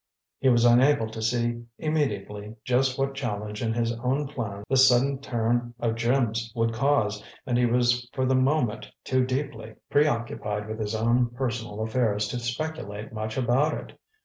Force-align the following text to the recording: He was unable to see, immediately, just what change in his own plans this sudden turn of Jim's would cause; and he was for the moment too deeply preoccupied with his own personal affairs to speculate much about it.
He 0.39 0.49
was 0.49 0.65
unable 0.65 1.11
to 1.11 1.21
see, 1.21 1.63
immediately, 1.77 2.55
just 2.63 2.97
what 2.97 3.13
change 3.13 3.61
in 3.61 3.71
his 3.71 3.91
own 3.99 4.27
plans 4.29 4.65
this 4.67 4.89
sudden 4.89 5.19
turn 5.19 5.75
of 5.79 5.93
Jim's 5.93 6.51
would 6.55 6.73
cause; 6.73 7.23
and 7.45 7.55
he 7.55 7.67
was 7.67 8.09
for 8.11 8.25
the 8.25 8.33
moment 8.33 8.89
too 9.03 9.23
deeply 9.23 9.75
preoccupied 9.91 10.67
with 10.67 10.79
his 10.79 10.95
own 10.95 11.29
personal 11.29 11.81
affairs 11.83 12.27
to 12.29 12.39
speculate 12.39 13.13
much 13.13 13.37
about 13.37 13.75
it. 13.91 13.99